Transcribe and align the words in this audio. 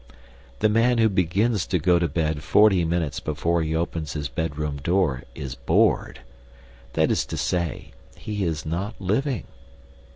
The 0.61 0.67
man 0.67 0.97
who 0.97 1.09
begins 1.09 1.67
to 1.67 1.77
go 1.77 1.99
to 1.99 2.07
bed 2.07 2.41
forty 2.41 2.83
minutes 2.83 3.19
before 3.19 3.61
he 3.61 3.75
opens 3.75 4.13
his 4.13 4.29
bedroom 4.29 4.77
door 4.77 5.21
is 5.35 5.53
bored; 5.53 6.21
that 6.93 7.11
is 7.11 7.23
to 7.27 7.37
say, 7.37 7.91
he 8.15 8.43
is 8.43 8.65
not 8.65 8.95
living. 8.99 9.43